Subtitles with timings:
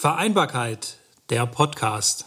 [0.00, 0.94] Vereinbarkeit,
[1.28, 2.24] der Podcast.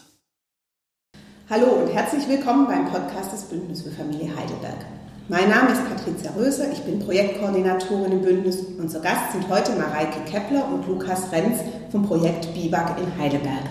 [1.49, 4.85] Hallo und herzlich willkommen beim Podcast des Bündnis für Familie Heidelberg.
[5.29, 9.71] Mein Name ist Patricia Röse, ich bin Projektkoordinatorin im Bündnis und zu Gast sind heute
[9.77, 11.59] Mareike Kepler und Lukas Renz
[11.93, 13.63] vom Projekt BIWAG in Heidelberg.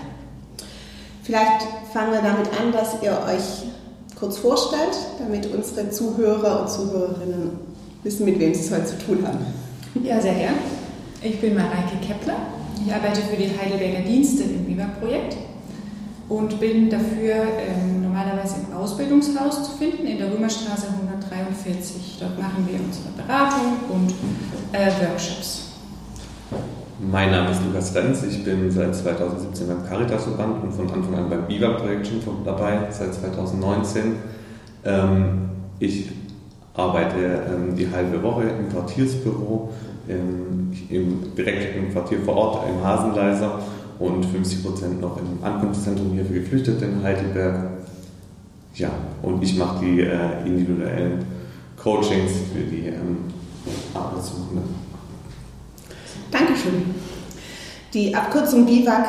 [1.23, 3.69] Vielleicht fangen wir damit an, dass ihr euch
[4.19, 7.51] kurz vorstellt, damit unsere Zuhörer und Zuhörerinnen
[8.03, 9.45] wissen, mit wem sie es heute zu tun haben.
[10.03, 10.55] Ja, sehr gern.
[11.21, 12.39] Ich bin Mareike Kepler,
[12.84, 15.36] ich arbeite für die Heidelberger Dienste im BIWAG-Projekt
[16.29, 22.18] und bin dafür ähm, normalerweise im Ausbildungshaus zu finden, in der Römerstraße 143.
[22.21, 24.14] Dort machen wir unsere Beratung und
[24.72, 25.66] äh, Workshops.
[27.00, 31.30] Mein Name ist Lukas Renz, ich bin seit 2017 beim Caritas-Verband und von Anfang an
[31.30, 34.16] beim BIWAG-Projekt schon dabei, seit 2019.
[34.84, 36.10] Ähm, ich
[36.74, 39.70] arbeite ähm, die halbe Woche im Quartiersbüro
[40.09, 43.61] im, im, direkt im Quartier vor Ort, im Hasenleiser
[43.98, 47.70] und 50 Prozent noch im Ankunftszentrum hier für Geflüchtete in Heidelberg.
[48.74, 48.91] Ja,
[49.22, 51.24] und ich mache die äh, individuellen
[51.77, 53.19] Coachings für die ähm,
[53.94, 54.62] Arbeitssuchenden.
[56.30, 56.94] Dankeschön.
[57.92, 59.05] Die Abkürzung BIWAG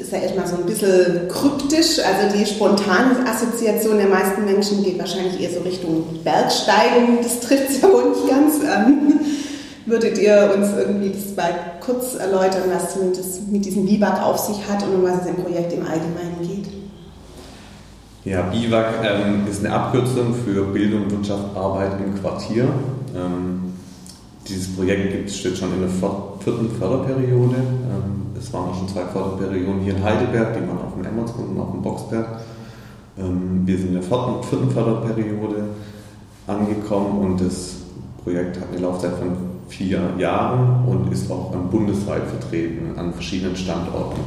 [0.00, 1.98] ist ja erstmal so ein bisschen kryptisch.
[1.98, 7.18] Also die spontane Assoziation der meisten Menschen geht wahrscheinlich eher so Richtung Bergsteigen.
[7.22, 8.54] Das trifft es ja wohl nicht ganz.
[8.64, 9.20] Ähm,
[9.86, 14.66] Würdet ihr uns irgendwie das mal kurz erläutern, was das mit diesem BIWAG auf sich
[14.66, 16.72] hat und um was es im Projekt im Allgemeinen geht?
[18.24, 22.66] Ja, BIWAG ähm, ist eine Abkürzung für Bildung, Wirtschaft, Arbeit im Quartier.
[23.14, 23.74] Ähm,
[24.48, 27.56] dieses Projekt gibt steht schon in der vierten Förderperiode.
[27.56, 31.50] Ähm, es waren auch schon zwei Förderperioden hier in Heidelberg, die waren auf dem Emmertsgrund
[31.50, 32.26] und auf dem Boxberg.
[33.18, 35.64] Ähm, wir sind in der vierten, vierten Förderperiode
[36.46, 37.74] angekommen und das
[38.22, 44.20] Projekt hat eine Laufzeit von vier Jahren und ist auch bundesweit vertreten an verschiedenen Standorten.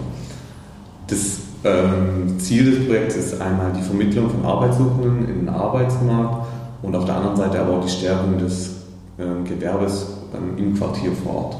[1.07, 6.47] Das ähm, Ziel des Projekts ist einmal die Vermittlung von Arbeitssuchenden in den Arbeitsmarkt
[6.81, 8.71] und auf der anderen Seite aber auch die Stärkung des
[9.19, 11.55] ähm, Gewerbes ähm, im Quartier vor Ort.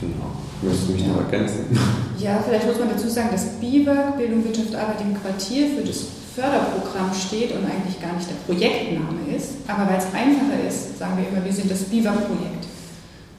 [0.00, 0.30] Genau.
[0.62, 1.78] Möchtest du mich noch ergänzen?
[2.18, 6.19] Ja, vielleicht muss man dazu sagen, dass BIWAG, Bildung, Wirtschaft, Arbeit im Quartier, für das
[6.34, 9.56] Förderprogramm steht und eigentlich gar nicht der Projektname ist.
[9.66, 12.66] Aber weil es einfacher ist, sagen wir immer, wir sind das BIWAG-Projekt.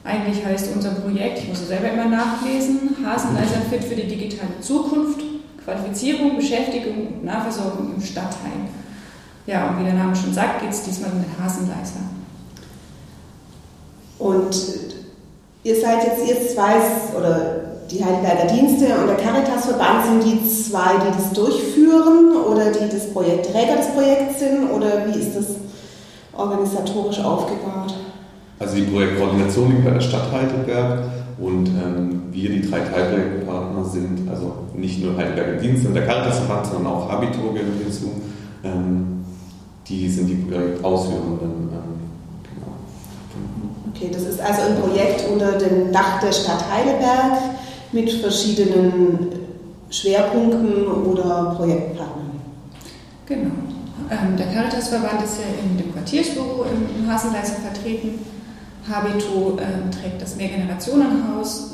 [0.04, 4.60] Eigentlich heißt unser Projekt, ich muss es selber immer nachlesen, Hasenleiser fit für die digitale
[4.60, 5.20] Zukunft,
[5.64, 8.68] Qualifizierung, Beschäftigung und Nahversorgung im Stadtteil.
[9.46, 12.00] Ja, und wie der Name schon sagt, geht es diesmal um den Hasenleiser.
[14.18, 14.56] Und
[15.64, 16.74] ihr seid jetzt, ihr zwei,
[17.16, 22.88] oder die Heidelberger Dienste und der Caritas-Verband sind die zwei, die das durchführen oder die
[22.90, 25.56] das Projektträger des Projekts sind oder wie ist das
[26.36, 27.94] organisatorisch aufgebaut?
[28.58, 31.00] Also die Projektkoordination liegt bei der Stadt Heidelberg
[31.38, 36.66] und ähm, wir, die drei Teilprojektpartner, sind also nicht nur Heidelberger Dienste und der Caritas-Verband,
[36.66, 38.10] sondern auch Habitur gehört hinzu.
[38.64, 39.24] Ähm,
[39.86, 41.40] die sind die Projektausführenden.
[41.42, 42.00] Ähm,
[42.44, 43.92] genau.
[43.92, 47.52] Okay, das ist also ein Projekt unter dem Dach der Stadt Heidelberg
[47.92, 49.28] mit verschiedenen
[49.90, 52.40] Schwerpunkten oder Projektpartnern.
[53.26, 53.50] Genau.
[54.10, 58.18] Ähm, der Caritasverband ist ja in dem Quartiersbüro im Hasenleiser vertreten.
[58.90, 61.72] Habito ähm, trägt das Mehrgenerationenhaus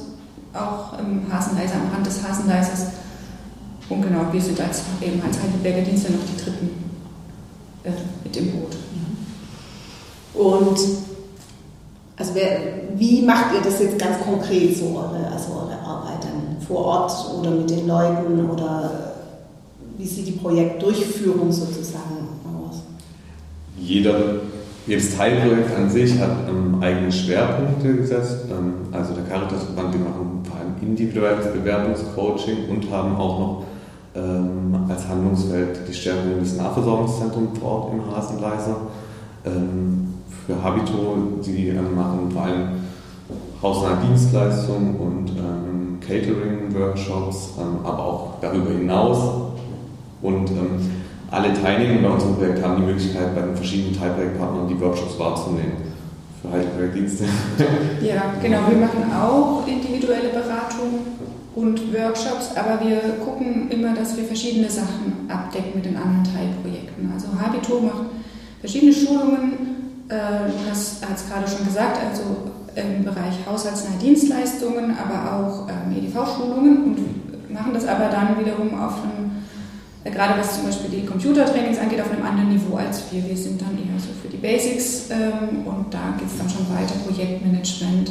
[0.52, 2.88] auch im Hasenleiser, am Rand des Hasenleisers.
[3.88, 6.84] Und genau, wir sind als, eben als Heidelberger Dienste noch die Dritten
[7.84, 7.90] äh,
[8.24, 8.76] mit dem Boot.
[10.34, 10.78] Und
[12.18, 12.58] also wer,
[12.96, 17.12] wie macht ihr das jetzt ganz konkret so, eure, also eure Arbeit dann vor Ort
[17.38, 19.14] oder mit den Leuten oder
[19.96, 22.82] wie sieht die Projektdurchführung sozusagen aus?
[23.78, 24.16] Jeder,
[24.86, 28.46] jedes Teilprojekt an sich hat ähm, eigene Schwerpunkte gesetzt.
[28.50, 33.64] Ähm, also der Caritas-Verband, wir machen vor allem individuelles Bewerbungscoaching und haben auch noch
[34.16, 38.76] ähm, als Handlungsfeld die Stärkung des Nahversorgungszentrums vor Ort im Hasenleiser.
[39.46, 40.07] Ähm,
[40.48, 42.68] für Habito, die ähm, machen vor allem
[43.62, 49.52] hausnahe Dienstleistungen und ähm, Catering-Workshops, ähm, aber auch darüber hinaus.
[50.22, 50.80] Und ähm,
[51.30, 55.72] alle Teilnehmer bei unserem Projekt haben die Möglichkeit, bei den verschiedenen Teilprojektpartnern die Workshops wahrzunehmen.
[56.40, 57.24] Für Heidelberg-Dienste.
[58.00, 58.60] Ja, genau.
[58.70, 61.04] Wir machen auch individuelle Beratung
[61.54, 67.12] und Workshops, aber wir gucken immer, dass wir verschiedene Sachen abdecken mit den anderen Teilprojekten.
[67.12, 68.06] Also Habito macht
[68.60, 69.67] verschiedene Schulungen
[70.08, 75.96] äh, du hast es gerade schon gesagt, also im Bereich haushaltsnahe Dienstleistungen, aber auch ähm,
[75.96, 79.42] EDV-Schulungen und machen das aber dann wiederum auf einem,
[80.04, 83.26] äh, gerade was zum Beispiel die Computertrainings angeht, auf einem anderen Niveau als wir.
[83.26, 86.66] Wir sind dann eher so für die Basics ähm, und da geht es dann schon
[86.74, 88.10] weiter, Projektmanagement,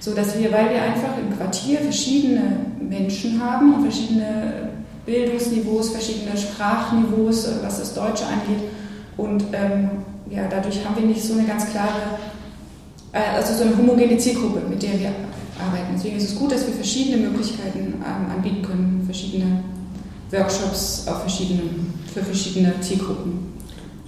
[0.00, 4.70] So dass wir, weil wir einfach im Quartier verschiedene Menschen haben und verschiedene
[5.06, 8.68] Bildungsniveaus, verschiedene Sprachniveaus, was das Deutsche angeht.
[9.16, 9.90] Und ähm,
[10.34, 12.18] ja, dadurch haben wir nicht so eine ganz klare,
[13.12, 15.12] äh, also so eine homogene Zielgruppe, mit der wir
[15.58, 15.94] arbeiten.
[15.94, 19.62] Deswegen ist es gut, dass wir verschiedene Möglichkeiten ähm, anbieten können, verschiedene
[20.30, 23.54] Workshops auf verschiedenen, für verschiedene Zielgruppen.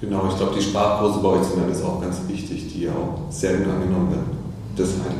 [0.00, 3.56] Genau, ich glaube, die Sprachkurse bei euch sind das auch ganz wichtig, die auch sehr
[3.56, 4.36] gut angenommen werden.
[4.76, 5.14] Das ist halt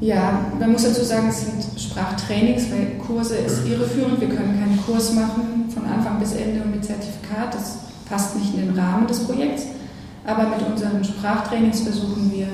[0.00, 4.18] ja, man muss dazu sagen, es sind Sprachtrainings, weil Kurse ist irreführend.
[4.18, 7.52] Wir können keinen Kurs machen von Anfang bis Ende und mit Zertifikat.
[7.52, 9.66] Das passt nicht in den Rahmen des Projekts.
[10.26, 12.46] Aber mit unseren Sprachtrainings versuchen wir,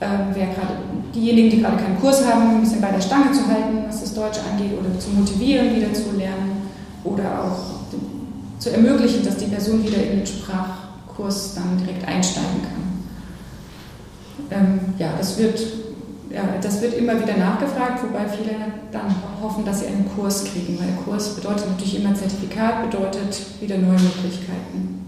[0.00, 0.74] äh, wer gerade,
[1.14, 4.14] diejenigen, die gerade keinen Kurs haben, ein bisschen bei der Stange zu halten, was das
[4.14, 6.68] Deutsche angeht, oder zu motivieren, wieder zu lernen,
[7.02, 7.74] oder auch
[8.58, 12.84] zu ermöglichen, dass die Person wieder in den Sprachkurs dann direkt einsteigen kann.
[14.50, 15.60] Ähm, ja, das wird
[16.34, 18.56] ja, das wird immer wieder nachgefragt, wobei viele
[18.90, 23.78] dann hoffen, dass sie einen Kurs kriegen, weil Kurs bedeutet natürlich immer Zertifikat, bedeutet wieder
[23.78, 25.03] neue Möglichkeiten.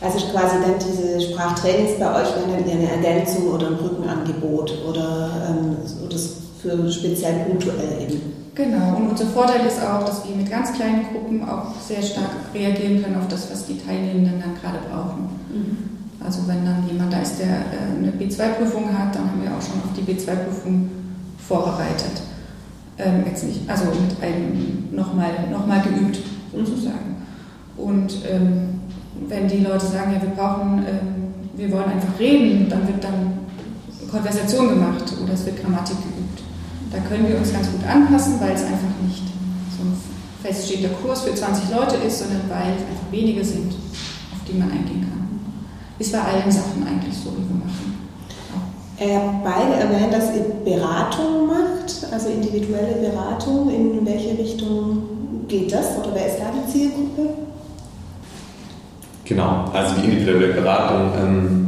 [0.00, 0.06] Mhm.
[0.06, 5.30] Also quasi dann diese Sprachtrainings bei euch wären dann eine Ergänzung oder ein Brückenangebot oder
[5.48, 5.76] ähm,
[6.10, 6.30] das
[6.60, 8.40] für speziell punktuell eben.
[8.54, 12.30] Genau, und unser Vorteil ist auch, dass wir mit ganz kleinen Gruppen auch sehr stark
[12.52, 15.30] reagieren können auf das, was die Teilnehmenden dann gerade brauchen.
[15.48, 16.24] Mhm.
[16.24, 19.62] Also wenn dann jemand da ist, der äh, eine B2-Prüfung hat, dann haben wir auch
[19.62, 20.90] schon auf die B2-Prüfung
[21.38, 22.22] vorbereitet.
[22.98, 26.18] Ähm, jetzt nicht, also mit einem nochmal noch mal geübt
[26.52, 27.16] sozusagen.
[27.78, 28.79] Und ähm,
[29.28, 33.40] wenn die Leute sagen, ja, wir brauchen, ähm, wir wollen einfach reden, dann wird dann
[34.10, 36.42] Konversation gemacht oder es wird Grammatik geübt.
[36.90, 39.22] Da können wir uns ganz gut anpassen, weil es einfach nicht
[39.76, 39.96] so ein
[40.42, 43.72] feststehender Kurs für 20 Leute ist, sondern weil es einfach wenige sind,
[44.32, 45.28] auf die man eingehen kann.
[45.98, 47.90] Ist bei allen Sachen eigentlich so, wie wir machen.
[48.98, 53.70] Ihr habt beide erwähnt, dass ihr Beratung macht, also individuelle Beratung.
[53.70, 57.49] In welche Richtung geht das oder wer ist da die Zielgruppe?
[59.30, 61.66] Genau, also die individuelle Beratung, ähm,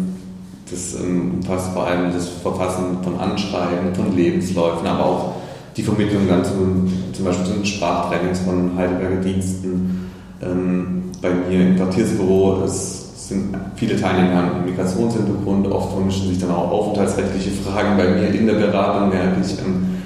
[0.68, 5.34] das ähm, umfasst vor allem das Verfassen von Anschreiben, von Lebensläufen, aber auch
[5.76, 10.10] die Vermittlung dann zum, zum Beispiel zu Sprachtrainings von Heidelberger Diensten.
[10.42, 16.50] Ähm, bei mir im Quartiersbüro ist sind viele Teilnehmer haben Migrationshintergrund, oft vermischen sich dann
[16.50, 19.56] auch aufenthaltsrechtliche Fragen bei mir in der Beratung, merke ich.
[19.60, 20.02] Ähm,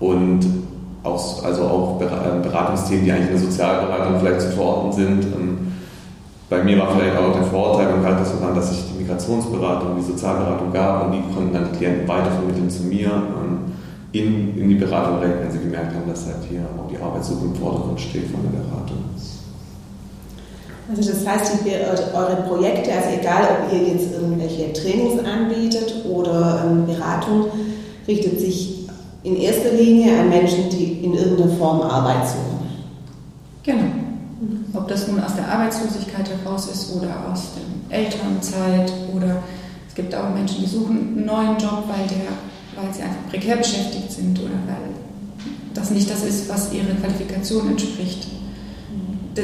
[0.00, 0.40] und
[1.02, 5.24] auch, also auch ähm, Beratungsthemen, die eigentlich in der Sozialberatung vielleicht zu verorten sind.
[5.24, 5.73] Ähm,
[6.54, 10.04] bei mir war vielleicht auch der Vorteil beim Galtasverband, dass es die Migrationsberatung und die
[10.04, 13.10] Sozialberatung gab und die konnten dann die Klienten weitervermitteln zu mir
[14.12, 17.46] in, in die Beratung rein, wenn sie gemerkt haben, dass halt hier auch die Arbeitssuche
[17.46, 18.98] im Vordergrund steht von der Beratung.
[20.88, 21.64] Also das heißt,
[22.14, 27.46] eure Projekte, also egal ob ihr jetzt irgendwelche Trainings anbietet oder ähm, Beratung,
[28.06, 28.86] richtet sich
[29.22, 32.68] in erster Linie an Menschen, die in irgendeiner Form Arbeit suchen.
[33.62, 34.03] Genau.
[34.74, 39.42] Ob das nun aus der Arbeitslosigkeit heraus ist oder aus der Elternzeit oder
[39.88, 43.56] es gibt auch Menschen, die suchen einen neuen Job, weil, der, weil sie einfach prekär
[43.56, 44.94] beschäftigt sind oder weil
[45.74, 48.26] das nicht das ist, was ihrer Qualifikation entspricht.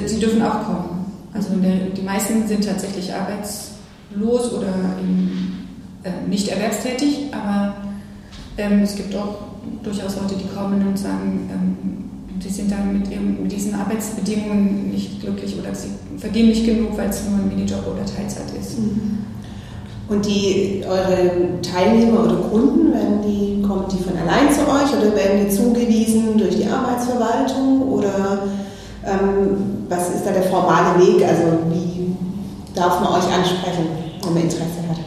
[0.06, 1.12] Sie dürfen auch kommen.
[1.32, 5.68] Also die meisten sind tatsächlich arbeitslos oder in,
[6.02, 7.76] äh, nicht erwerbstätig, aber
[8.58, 9.38] ähm, es gibt auch
[9.82, 11.99] durchaus Leute, die kommen und sagen, ähm,
[12.44, 16.96] die sind dann mit, ihrem, mit, diesen Arbeitsbedingungen nicht glücklich oder sie verdienen nicht genug,
[16.96, 18.78] weil es nur ein Minijob oder Teilzeit ist.
[18.78, 19.18] Mhm.
[20.08, 25.14] Und die, eure Teilnehmer oder Kunden, werden die, kommen die von allein zu euch oder
[25.14, 28.42] werden die zugewiesen durch die Arbeitsverwaltung oder
[29.06, 31.22] ähm, was ist da der formale Weg?
[31.22, 32.16] Also wie
[32.74, 33.86] darf man euch ansprechen,
[34.24, 34.98] wenn man Interesse hat?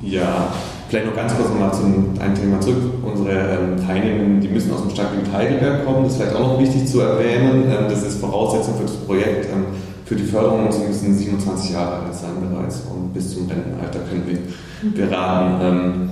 [0.00, 0.52] Ja,
[0.88, 2.82] vielleicht noch ganz kurz nochmal zum ein Thema zurück.
[3.04, 6.04] Unsere ähm, Teilnehmenden, die müssen aus dem Stadtgebiet Heidelberg kommen.
[6.04, 7.64] Das ist vielleicht auch noch wichtig zu erwähnen.
[7.70, 9.46] Ähm, das ist Voraussetzung für das Projekt.
[9.46, 9.66] Ähm,
[10.06, 14.24] für die Förderung sie müssen 27 Jahre alt sein bereits und bis zum Rentenalter können
[14.26, 15.60] wir beraten.
[15.62, 16.10] Ähm,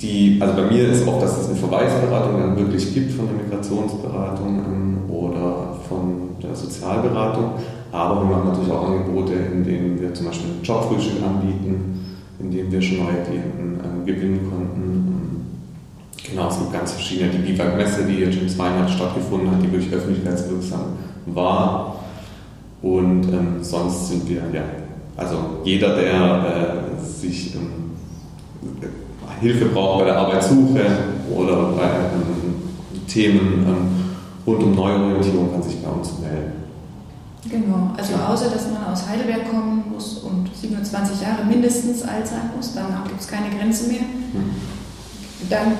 [0.00, 3.36] die, also bei mir ist auch, dass es eine Verweisberatung dann wirklich gibt von der
[3.42, 7.52] Migrationsberatung ähm, oder von der Sozialberatung.
[7.90, 12.50] Aber wir machen natürlich auch Angebote, in denen wir zum Beispiel ein Jobfrühstück anbieten, in
[12.50, 15.14] dem wir schon neue Klienten ähm, gewinnen konnten.
[16.30, 19.92] Genau, es gibt ganz verschiedene, die Biwak-Messe, die jetzt schon zweimal stattgefunden hat, die wirklich
[19.92, 20.80] öffentlichkeitswirksam
[21.26, 22.04] war.
[22.82, 24.62] Und ähm, sonst sind wir, ja,
[25.16, 27.92] also jeder, der äh, sich ähm,
[29.40, 30.80] Hilfe braucht bei der Arbeitssuche
[31.34, 34.04] oder bei ähm, Themen ähm,
[34.46, 36.63] rund um Neuorientierung, kann sich bei uns melden.
[37.50, 42.50] Genau, also außer dass man aus Heidelberg kommen muss und 27 Jahre mindestens alt sein
[42.56, 44.00] muss, danach gibt es keine Grenze mehr.
[44.00, 44.50] Mhm.
[45.50, 45.72] Dann,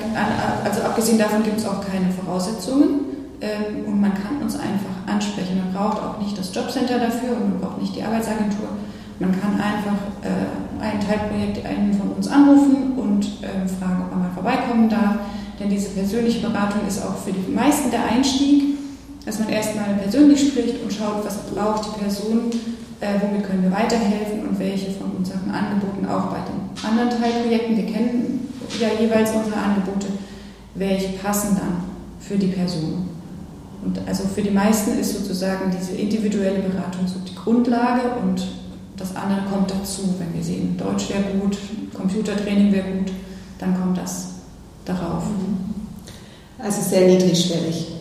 [0.63, 2.99] also abgesehen davon gibt es auch keine Voraussetzungen
[3.41, 5.57] ähm, und man kann uns einfach ansprechen.
[5.57, 8.69] Man braucht auch nicht das Jobcenter dafür und man braucht nicht die Arbeitsagentur.
[9.17, 14.27] Man kann einfach äh, ein Teilprojekt einen von uns anrufen und ähm, fragen, ob man
[14.27, 15.15] mal vorbeikommen darf.
[15.59, 18.74] Denn diese persönliche Beratung ist auch für die meisten der Einstieg,
[19.25, 22.51] dass man erstmal persönlich spricht und schaut, was braucht die Person,
[23.01, 27.75] äh, womit können wir weiterhelfen und welche von unseren Angeboten auch bei den anderen Teilprojekten,
[27.75, 28.47] wir kennen
[28.79, 30.07] ja jeweils unsere Angebote,
[30.75, 31.83] welche passen dann
[32.19, 33.09] für die Person.
[33.83, 38.45] Und also für die meisten ist sozusagen diese individuelle Beratung so die Grundlage und
[38.97, 40.15] das andere kommt dazu.
[40.17, 41.57] Wenn wir sehen, Deutsch wäre gut,
[41.93, 43.11] Computertraining wäre gut,
[43.59, 44.29] dann kommt das
[44.85, 45.23] darauf.
[46.57, 47.94] Also sehr niedrigschwellig.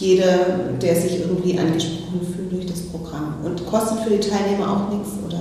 [0.00, 3.34] Jeder, der sich irgendwie angesprochen fühlt durch das Programm.
[3.44, 5.40] Und kostet für die Teilnehmer auch nichts, oder?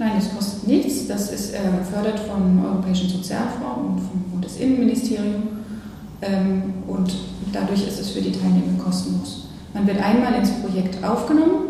[0.00, 1.06] Nein, es kostet nichts.
[1.06, 5.44] Das ist äh, gefördert vom Europäischen Sozialfonds und vom Bundesinnenministerium.
[6.22, 7.14] Ähm, und
[7.52, 9.46] dadurch ist es für die Teilnehmer kostenlos.
[9.72, 11.68] Man wird einmal ins Projekt aufgenommen.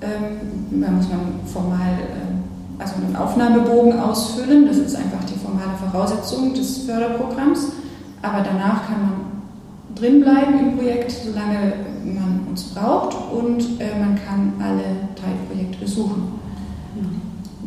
[0.00, 4.66] Ähm, da muss man formal äh, also einen Aufnahmebogen ausfüllen.
[4.66, 7.66] Das ist einfach die formale Voraussetzung des Förderprogramms.
[8.22, 9.29] Aber danach kann man
[9.94, 11.72] drinbleiben im Projekt, solange
[12.04, 16.40] man uns braucht und äh, man kann alle Teilprojekte besuchen.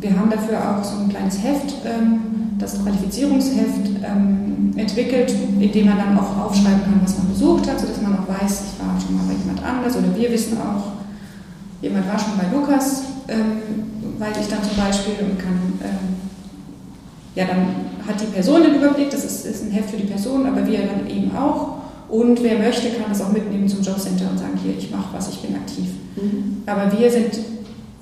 [0.00, 2.20] Wir haben dafür auch so ein kleines Heft, ähm,
[2.58, 7.80] das Qualifizierungsheft ähm, entwickelt, in dem man dann auch aufschreiben kann, was man besucht hat,
[7.80, 10.92] sodass man auch weiß, ich war schon mal bei jemand anders oder wir wissen auch,
[11.80, 15.58] jemand war schon bei Lukas, ähm, weil ich dann zum Beispiel und kann,
[17.34, 17.66] ja, dann
[18.06, 20.78] hat die Person den Überblick, das ist, ist ein Heft für die Person, aber wir
[20.80, 21.73] dann eben auch.
[22.14, 25.28] Und wer möchte, kann das auch mitnehmen zum Jobcenter und sagen, hier, ich mache was,
[25.30, 25.86] ich bin aktiv.
[26.16, 26.62] Mhm.
[26.66, 27.32] Aber wir sind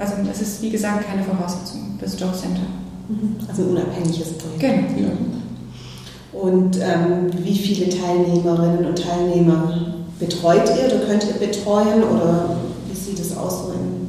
[0.02, 2.66] also das ist wie gesagt keine Voraussetzung des Jobcenter.
[3.08, 3.36] Mhm.
[3.48, 4.96] Also ein unabhängiges Projekt.
[4.96, 5.08] Genau.
[5.08, 6.40] Ja.
[6.40, 12.56] Und ähm, wie viele Teilnehmerinnen und Teilnehmer betreut ihr oder könnt ihr betreuen oder
[12.88, 14.08] wie sieht es aus so im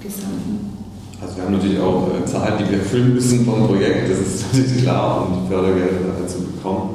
[0.00, 0.70] Gesamten?
[1.20, 4.44] Also wir haben natürlich auch äh, Zahlen, die wir erfüllen müssen vom Projekt, das ist
[4.52, 6.85] natürlich klar, um die Fördergelder zu bekommen.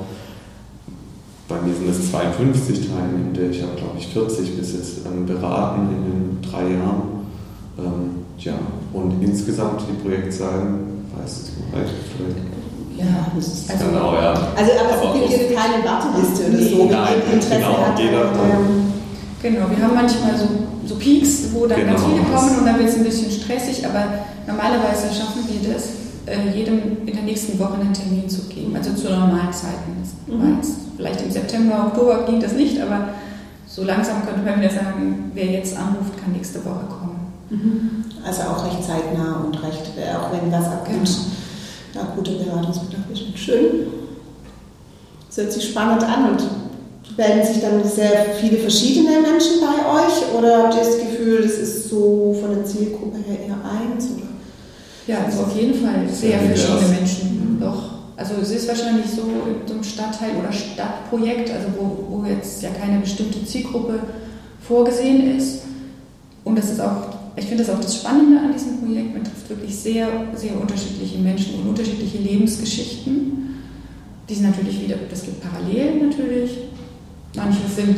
[1.52, 5.90] Bei mir sind es 52 Teilnehmer, ich habe glaube ich 40 bis jetzt ähm, beraten
[5.92, 7.28] in den drei Jahren.
[7.78, 8.54] Ähm, ja,
[8.94, 12.00] und insgesamt die Projektzahlen, weißt du vielleicht?
[12.96, 14.32] Ja, das ist also, genau, ja.
[14.32, 18.00] Also, aber, es gibt jetzt keine Warteliste oder so, Nein, Interesse genau, hat.
[18.00, 18.94] Jeder ähm,
[19.42, 20.48] genau, wir haben manchmal so,
[20.88, 23.86] so Peaks, wo dann genau, ganz viele kommen und dann wird es ein bisschen stressig,
[23.86, 26.00] aber normalerweise schaffen wir das,
[26.32, 30.00] äh, jedem in der nächsten Woche einen Termin zu geben, also zu normalen Zeiten.
[30.28, 30.81] Mhm.
[31.02, 33.10] Vielleicht im September, Oktober ging das nicht, aber
[33.66, 37.34] so langsam könnte man wieder sagen, wer jetzt anruft, kann nächste Woche kommen.
[37.50, 38.06] Mhm.
[38.24, 41.10] Also auch recht zeitnah und recht, äh, auch wenn was abkommt,
[41.96, 43.36] da gute Beratungsbedarf ist.
[43.36, 43.88] Schön.
[45.28, 50.38] Das hört sich spannend an und melden sich dann sehr viele verschiedene Menschen bei euch
[50.38, 54.06] oder habt ihr das Gefühl, das ist so von der Zielgruppe her eher eins?
[54.06, 54.28] Oder?
[55.08, 57.56] Ja, also auf jeden Fall sehr verschiedene Menschen.
[57.56, 57.60] Mhm.
[57.60, 57.91] Doch.
[58.18, 62.62] Also es ist wahrscheinlich so in so einem Stadtteil oder Stadtprojekt, also wo, wo jetzt
[62.62, 64.00] ja keine bestimmte Zielgruppe
[64.62, 65.64] vorgesehen ist.
[66.44, 69.14] Und das ist auch ich finde das auch das Spannende an diesem Projekt.
[69.14, 73.62] Man trifft wirklich sehr, sehr unterschiedliche Menschen und unterschiedliche Lebensgeschichten.
[74.28, 76.58] Die sind natürlich wieder, das gibt Parallelen natürlich.
[77.36, 77.98] Manche sind,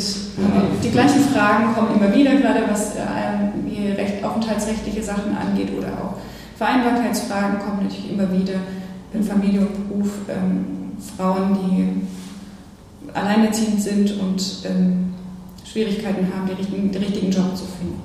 [0.84, 6.18] die gleichen Fragen kommen immer wieder, gerade was äh, recht, aufenthaltsrechtliche Sachen angeht oder auch
[6.56, 8.54] Vereinbarkeitsfragen kommen natürlich immer wieder.
[9.14, 10.66] In Familie und Beruf, ähm,
[11.18, 15.14] Frauen, die alleinerziehend sind und ähm,
[15.66, 18.02] Schwierigkeiten haben, den richtigen, den richtigen Job zu finden.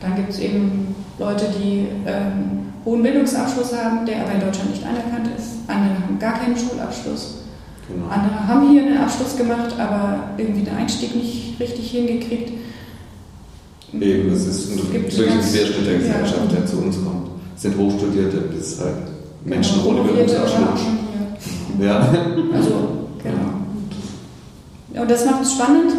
[0.00, 4.84] Dann gibt es eben Leute, die ähm, hohen Bildungsabschluss haben, der aber in Deutschland nicht
[4.84, 5.58] anerkannt ist.
[5.66, 7.38] Andere haben gar keinen Schulabschluss.
[7.88, 8.06] Genau.
[8.08, 12.52] Andere haben hier einen Abschluss gemacht, aber irgendwie den Einstieg nicht richtig hingekriegt.
[13.92, 16.56] Eben, es ist ein, wirklich ein Querschnitt der Gesellschaft, ja.
[16.56, 17.28] der zu uns kommt.
[17.56, 20.80] Es sind Hochstudierte bis halt Menschen ohne Bildungsabschluss.
[21.80, 21.98] Ja.
[22.54, 22.70] Also,
[23.22, 25.02] genau.
[25.02, 25.92] Und das macht es spannend,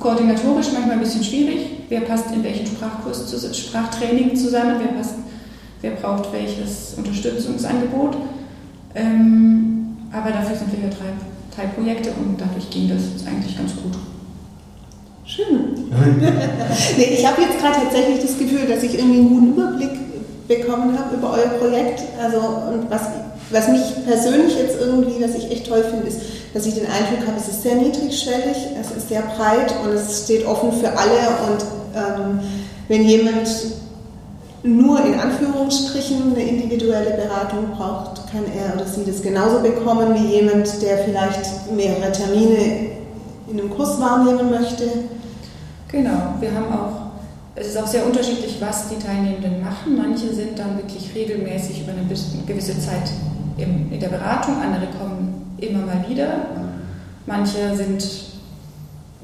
[0.00, 1.66] koordinatorisch manchmal ein bisschen schwierig.
[1.88, 4.76] Wer passt in welchen Sprachkurs, zu, Sprachtraining zusammen?
[4.78, 5.16] Wer, passt,
[5.82, 8.16] wer braucht welches Unterstützungsangebot?
[8.94, 11.12] Ähm, aber dafür sind wir ja drei
[11.54, 13.92] Teilprojekte und dadurch ging das eigentlich ganz gut.
[15.24, 15.90] Schön.
[16.96, 19.90] nee, ich habe jetzt gerade tatsächlich das Gefühl, dass ich irgendwie einen guten Überblick
[20.48, 22.02] bekommen habe über euer Projekt.
[22.20, 23.02] Also, und was,
[23.50, 26.20] was mich persönlich jetzt irgendwie, was ich echt toll finde, ist,
[26.54, 30.24] dass ich den Eindruck habe, es ist sehr niedrigschwellig, es ist sehr breit und es
[30.24, 31.18] steht offen für alle
[31.48, 32.40] und ähm,
[32.88, 33.48] wenn jemand
[34.62, 40.36] nur in Anführungsstrichen eine individuelle Beratung braucht, kann er oder sie das genauso bekommen wie
[40.36, 42.92] jemand, der vielleicht mehrere Termine
[43.50, 44.84] in einem Kurs wahrnehmen möchte?
[45.88, 47.01] Genau, wir haben auch,
[47.54, 49.96] es ist auch sehr unterschiedlich, was die Teilnehmenden machen.
[49.96, 52.06] Manche sind dann wirklich regelmäßig über eine
[52.46, 53.10] gewisse Zeit
[53.58, 56.46] in der Beratung, andere kommen immer mal wieder.
[57.26, 58.04] Manche sind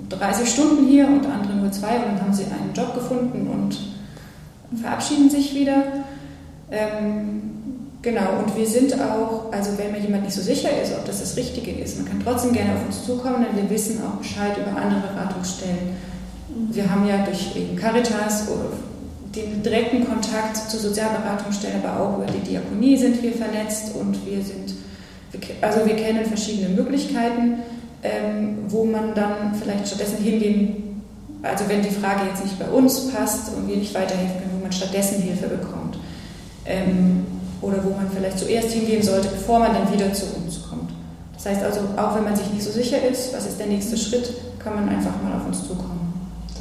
[0.09, 4.81] 30 Stunden hier und andere nur zwei und dann haben sie einen Job gefunden und
[4.81, 5.83] verabschieden sich wieder.
[6.71, 7.43] Ähm,
[8.03, 11.21] genau, und wir sind auch, also wenn mir jemand nicht so sicher ist, ob das
[11.21, 14.57] das Richtige ist, man kann trotzdem gerne auf uns zukommen, denn wir wissen auch Bescheid
[14.57, 15.97] über andere Beratungsstellen.
[16.71, 18.49] Wir haben ja durch Caritas
[19.35, 24.43] den direkten Kontakt zu Sozialberatungsstellen, aber auch über die Diakonie sind wir vernetzt und wir
[24.43, 24.75] sind,
[25.61, 27.59] also wir kennen verschiedene Möglichkeiten,
[28.03, 31.03] ähm, wo man dann vielleicht stattdessen hingehen,
[31.43, 34.63] also wenn die Frage jetzt nicht bei uns passt und wir nicht weiterhelfen können, wo
[34.63, 35.99] man stattdessen Hilfe bekommt.
[36.65, 37.27] Ähm,
[37.61, 40.91] oder wo man vielleicht zuerst hingehen sollte, bevor man dann wieder zu uns kommt.
[41.35, 43.97] Das heißt also, auch wenn man sich nicht so sicher ist, was ist der nächste
[43.97, 45.98] Schritt, kann man einfach mal auf uns zukommen.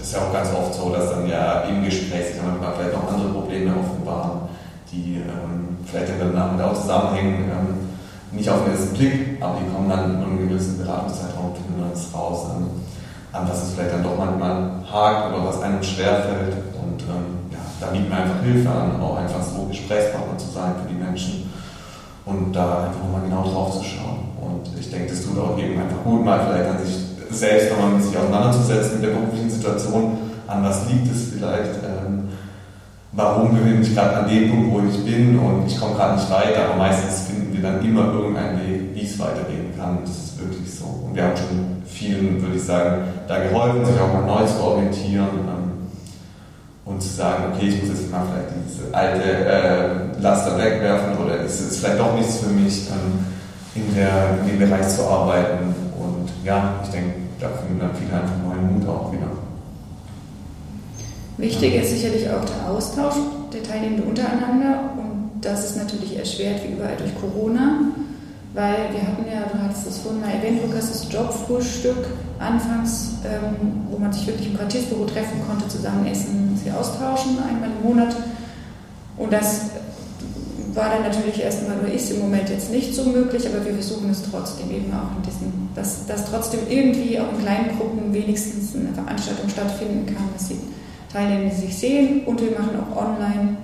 [0.07, 3.11] Ist ja auch ganz oft so, dass dann ja im Gespräch sich manchmal vielleicht noch
[3.11, 4.47] andere Probleme offenbaren,
[4.89, 7.91] die ähm, vielleicht dann damit auch zusammenhängen, ähm,
[8.31, 11.91] nicht auf den ersten Blick, aber die kommen dann in einem gewissen Beratungszeitraum finden dann
[12.15, 12.87] raus, ähm,
[13.33, 16.55] an was es vielleicht dann doch manchmal hakt oder was einem schwerfällt.
[16.79, 20.71] Und ähm, ja, da bietet man einfach Hilfe an, auch einfach so Gesprächspartner zu sein
[20.81, 21.51] für die Menschen
[22.23, 24.31] und da einfach nochmal genau drauf zu schauen.
[24.39, 27.06] Und ich denke, das tut auch eben einfach gut, mal vielleicht an sich
[27.37, 30.17] selbst nochmal mit sich auseinanderzusetzen mit der beruflichen Situation,
[30.47, 32.29] an was liegt es vielleicht, ähm,
[33.11, 36.29] warum bin ich gerade an dem Punkt, wo ich bin und ich komme gerade nicht
[36.31, 39.99] weiter, aber meistens finden wir dann immer irgendeinen Weg, wie es weitergehen kann.
[40.03, 40.85] Das ist wirklich so.
[40.85, 44.61] Und wir haben schon vielen, würde ich sagen, da geholfen, sich auch mal neu zu
[44.61, 45.71] orientieren ähm,
[46.85, 51.37] und zu sagen, okay, ich muss jetzt mal vielleicht diese alte äh, Laster wegwerfen oder
[51.41, 53.25] ist es vielleicht doch nichts für mich, ähm,
[53.77, 55.73] in, der, in dem Bereich zu arbeiten.
[55.99, 59.27] Und ja, ich denke, da finden dann viele einfach neuen Mut auch wieder.
[61.37, 63.15] Wichtig ist sicherlich auch der Austausch
[63.53, 67.79] der Teilnehmenden untereinander und das ist natürlich erschwert wie überall durch Corona,
[68.53, 72.07] weil wir hatten ja, du hattest das vorhin mal erwähnt, Lukas, das Jobfrühstück
[72.39, 77.69] anfangs, ähm, wo man sich wirklich im Quartiersbüro treffen konnte, zusammen essen, sich austauschen, einmal
[77.69, 78.15] im Monat
[79.17, 79.69] und das
[80.77, 84.09] war dann natürlich erstmal oder ist im Moment jetzt nicht so möglich, aber wir versuchen
[84.11, 88.75] es trotzdem eben auch in diesen, dass, dass trotzdem irgendwie auch in kleinen Gruppen wenigstens
[88.75, 90.59] eine Veranstaltung stattfinden kann, dass die
[91.11, 93.57] Teilnehmer sich sehen und wir machen auch online,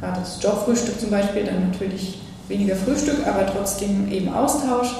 [0.00, 4.94] gerade das Jobfrühstück zum Beispiel, dann natürlich weniger Frühstück, aber trotzdem eben Austausch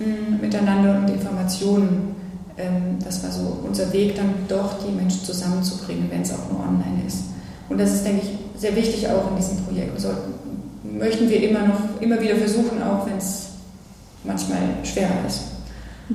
[0.00, 2.16] mh, mm, miteinander und Informationen.
[2.56, 6.60] Ähm, das war so unser Weg, dann doch die Menschen zusammenzubringen, wenn es auch nur
[6.60, 7.24] online ist.
[7.68, 9.94] Und das ist, denke ich, sehr wichtig auch in diesem Projekt.
[9.94, 10.32] Wir sollten
[10.82, 13.48] möchten wir immer noch, immer wieder versuchen, auch wenn es
[14.24, 15.42] manchmal schwerer ist.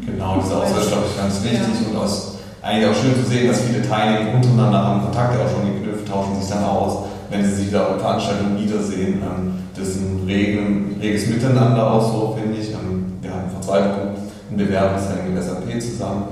[0.05, 1.89] Genau, das ist auch, das, glaube ich, ganz wichtig ja.
[1.89, 5.73] und aus, eigentlich auch schön zu sehen, dass viele Teilnehmer untereinander haben Kontakte auch schon
[5.73, 9.21] geknüpft, tauschen sich dann aus, wenn sie sich wieder auf Veranstaltungen wiedersehen.
[9.21, 12.71] Ähm, das ist ein regen, reges Miteinander auch so, finde ich.
[12.71, 14.15] Ähm, wir hatten vor zwei Wochen
[14.51, 16.23] ein Bewerbungstraining mit SAP zusammen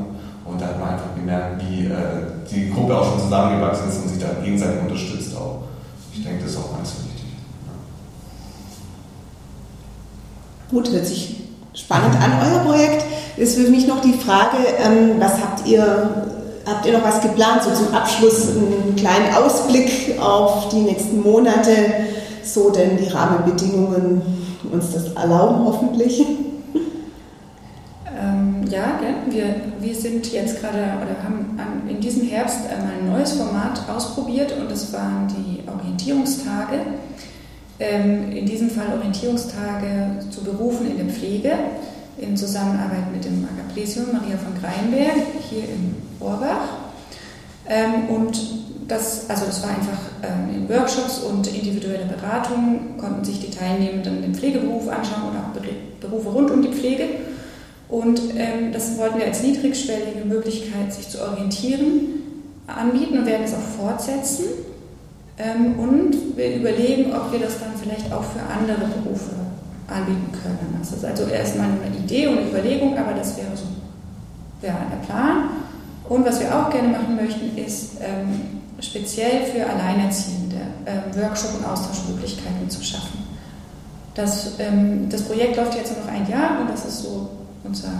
[0.45, 1.91] und da hat man einfach gemerkt, wie äh,
[2.51, 5.63] die Gruppe auch schon zusammengewachsen ist und sich da gegenseitig unterstützt auch.
[6.13, 7.22] Ich denke, das ist auch ganz wichtig.
[10.73, 11.35] Gut, hört sich
[11.75, 13.05] spannend an, euer Projekt.
[13.37, 16.25] Ist für mich noch die Frage, ähm, was habt ihr,
[16.65, 21.69] habt ihr noch was geplant, so zum Abschluss einen kleinen Ausblick auf die nächsten Monate,
[22.43, 24.23] so denn die Rahmenbedingungen
[24.71, 26.25] uns das erlauben, hoffentlich?
[28.19, 33.33] Ähm, ja, wir, wir sind jetzt gerade oder haben in diesem Herbst einmal ein neues
[33.33, 36.79] Format ausprobiert und das waren die Orientierungstage.
[37.79, 41.53] Ähm, in diesem Fall Orientierungstage zu Berufen in der Pflege
[42.17, 45.15] in Zusammenarbeit mit dem Agaplesium Maria von Greinberg
[45.49, 46.67] hier in Orbach.
[47.67, 48.39] Ähm, und
[48.87, 54.21] das, also das war einfach ähm, in Workshops und individuelle Beratungen, konnten sich die Teilnehmenden
[54.21, 57.05] den Pflegeberuf anschauen oder auch Berufe rund um die Pflege.
[57.89, 58.19] Und
[58.71, 62.23] das wollten wir als niedrigschwellige Möglichkeit, sich zu orientieren,
[62.65, 64.45] anbieten und werden es auch fortsetzen.
[65.37, 69.31] Ähm, und wir überlegen, ob wir das dann vielleicht auch für andere Berufe
[69.87, 70.77] anbieten können.
[70.79, 73.65] Das ist also erstmal eine Idee und eine Überlegung, aber das wäre so
[74.61, 75.49] wäre der Plan.
[76.09, 81.65] Und was wir auch gerne machen möchten, ist ähm, speziell für Alleinerziehende ähm, Workshop- und
[81.65, 83.19] Austauschmöglichkeiten zu schaffen.
[84.15, 87.29] Das, ähm, das Projekt läuft jetzt noch ein Jahr und das ist so
[87.63, 87.93] unser,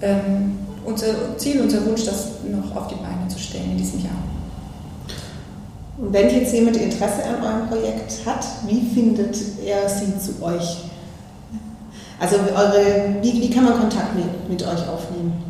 [0.00, 4.12] ähm, unser Ziel, unser Wunsch, das noch auf die Beine zu stellen in diesem Jahr.
[6.00, 10.84] Und wenn jetzt jemand Interesse an eurem Projekt hat, wie findet er sie zu euch?
[12.20, 15.42] Also eure, wie, wie kann man Kontakt mit, mit euch aufnehmen?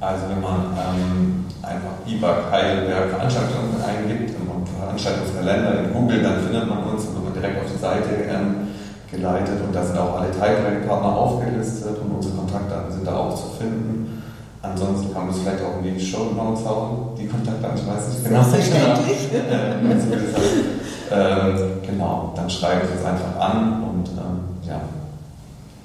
[0.00, 6.68] Also wenn man ähm, einfach IBAG Heidelberg Veranstaltungen eingibt und Veranstaltungskalender in Google, dann findet
[6.68, 8.68] man uns und wird direkt auf die Seite ähm,
[9.10, 13.56] geleitet und da sind auch alle Teilprojektpartner aufgelistet und unsere Kontaktdaten sind da auch zu
[13.58, 14.23] finden.
[14.64, 18.08] Ansonsten kann man es vielleicht auch in die Show Notes hauen, die Kontaktdaten, ich weiß
[18.08, 18.42] nicht genau.
[18.42, 19.28] Selbstverständlich.
[21.12, 24.80] ähm, genau, dann schreibe ich es einfach an und ähm, ja,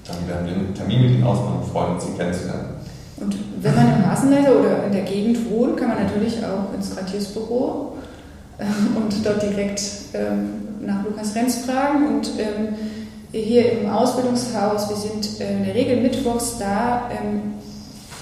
[0.07, 2.79] dann werden wir einen Termin mit Ihnen ausmachen und freuen uns, Sie kennenzulernen.
[3.17, 6.95] Und wenn man im Hasenleiter oder in der Gegend wohnt, kann man natürlich auch ins
[6.95, 7.97] Quartiersbüro
[8.59, 9.81] ähm, und dort direkt
[10.13, 12.07] ähm, nach Lukas Renz fragen.
[12.07, 12.75] Und ähm,
[13.33, 17.09] hier im Ausbildungshaus, wir sind äh, in der Regel mittwochs da.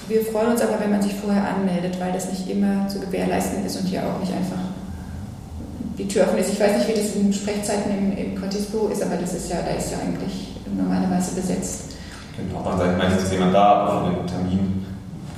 [0.07, 3.65] Wir freuen uns aber, wenn man sich vorher anmeldet, weil das nicht immer zu gewährleisten
[3.65, 4.63] ist und hier auch nicht einfach
[5.97, 6.53] die Tür offen ist.
[6.53, 9.57] Ich weiß nicht, wie das in Sprechzeiten im, im Quartiersbüro ist, aber das ist ja,
[9.61, 11.95] da ist ja eigentlich normalerweise besetzt.
[12.37, 14.85] Genau, dann seid meistens jemand da, aber für den Termin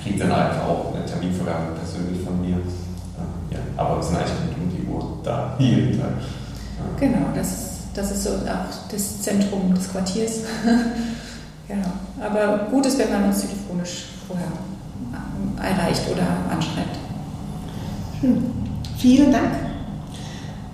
[0.03, 2.57] kriegt dann einfach auch eine Terminvergabe persönlich von mir.
[3.51, 6.09] Ja, aber wir sind eigentlich rund um die Uhr da, jeden Tag.
[6.11, 6.99] Ja.
[6.99, 10.41] Genau, das, das ist so auch das Zentrum des Quartiers.
[11.67, 11.87] genau.
[12.21, 14.51] Aber gut ist, wenn man uns telefonisch vorher
[15.61, 16.97] erreicht oder anschreibt.
[18.21, 18.51] Hm.
[18.97, 19.51] Vielen Dank.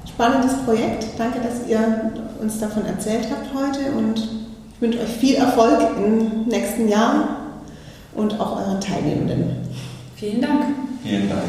[0.07, 1.07] Spannendes Projekt.
[1.17, 6.43] Danke, dass ihr uns davon erzählt habt heute und ich wünsche euch viel Erfolg im
[6.43, 7.37] nächsten Jahr
[8.13, 9.57] und auch euren Teilnehmenden.
[10.15, 10.63] Vielen Dank.
[11.03, 11.43] Vielen Dank.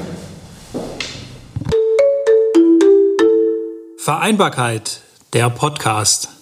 [3.98, 5.00] Vereinbarkeit,
[5.32, 6.35] der Podcast.